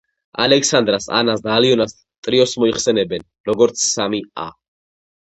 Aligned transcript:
ალექსანდრას, 0.43 1.05
ანას 1.17 1.43
და 1.47 1.51
ალიონას 1.55 1.93
ტრიოს 2.29 2.55
მოიხსენიებენ, 2.63 3.27
როგორც 3.51 3.85
სამი 3.91 4.23
ა. 4.47 4.49